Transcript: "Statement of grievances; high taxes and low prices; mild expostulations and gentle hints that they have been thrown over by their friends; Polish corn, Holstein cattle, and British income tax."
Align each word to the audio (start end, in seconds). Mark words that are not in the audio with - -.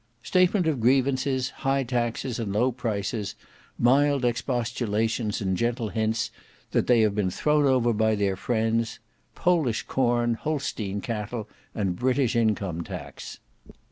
"Statement 0.23 0.65
of 0.65 0.79
grievances; 0.79 1.51
high 1.61 1.83
taxes 1.83 2.39
and 2.39 2.51
low 2.51 2.71
prices; 2.71 3.35
mild 3.77 4.25
expostulations 4.25 5.41
and 5.41 5.55
gentle 5.55 5.89
hints 5.89 6.31
that 6.71 6.87
they 6.87 7.01
have 7.01 7.13
been 7.13 7.29
thrown 7.29 7.65
over 7.67 7.93
by 7.93 8.15
their 8.15 8.35
friends; 8.35 8.97
Polish 9.35 9.83
corn, 9.83 10.33
Holstein 10.33 11.01
cattle, 11.01 11.47
and 11.75 11.95
British 11.97 12.35
income 12.35 12.81
tax." 12.83 13.37